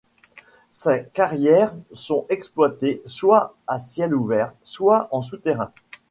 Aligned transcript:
Ces 0.71 1.09
carrières 1.13 1.75
sont 1.91 2.25
exploitées 2.29 3.03
soit 3.05 3.55
à 3.67 3.79
ciel 3.79 4.15
ouvert, 4.15 4.51
soit 4.63 5.07
en 5.11 5.21
souterrain. 5.21 5.71